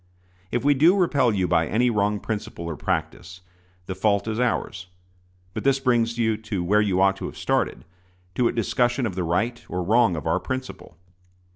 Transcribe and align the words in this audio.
If 0.49 0.63
we 0.65 0.73
do 0.73 0.97
repel 0.97 1.31
you 1.31 1.47
by 1.47 1.67
any 1.67 1.91
wrong 1.91 2.19
principle 2.19 2.65
or 2.65 2.75
practice, 2.75 3.41
the 3.85 3.93
fault 3.93 4.27
is 4.27 4.39
ours; 4.39 4.87
but 5.53 5.63
this 5.63 5.77
brings 5.79 6.17
you 6.17 6.37
to 6.37 6.63
where 6.63 6.81
you 6.81 6.99
ought 6.99 7.17
to 7.17 7.27
have 7.27 7.37
started 7.37 7.85
to 8.33 8.47
a 8.47 8.51
discussion 8.51 9.05
of 9.05 9.13
the 9.13 9.23
right 9.23 9.63
or 9.69 9.83
wrong 9.83 10.15
of 10.15 10.25
our 10.25 10.39
principle. 10.39 10.97